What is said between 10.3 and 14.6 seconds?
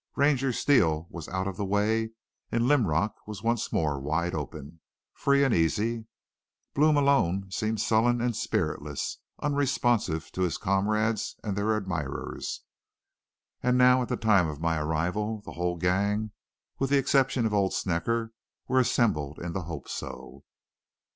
to his comrades and their admirers. And now, at the time of